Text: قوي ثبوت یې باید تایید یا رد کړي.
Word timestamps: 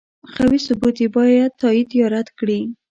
قوي 0.35 0.57
ثبوت 0.65 0.95
یې 1.03 1.07
باید 1.17 1.51
تایید 1.61 1.89
یا 1.99 2.05
رد 2.15 2.27
کړي. 2.39 2.59